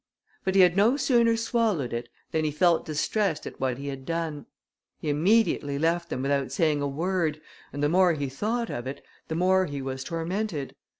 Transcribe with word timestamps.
But 0.43 0.55
he 0.55 0.61
had 0.61 0.75
no 0.75 0.97
sooner 0.97 1.37
swallowed 1.37 1.93
it, 1.93 2.09
than 2.31 2.43
he 2.43 2.49
felt 2.49 2.87
distressed 2.87 3.45
at 3.45 3.59
what 3.59 3.77
he 3.77 3.89
had 3.89 4.03
done. 4.03 4.47
He 4.99 5.09
immediately 5.09 5.77
left 5.77 6.09
them 6.09 6.23
without 6.23 6.51
saying 6.51 6.81
a 6.81 6.87
word, 6.87 7.39
and 7.71 7.83
the 7.83 7.87
more 7.87 8.13
he 8.13 8.27
thought 8.27 8.71
of 8.71 8.87
it, 8.87 9.03
the 9.27 9.35
more 9.35 9.67
he 9.67 9.79
was 9.79 10.03
tormented. 10.03 10.73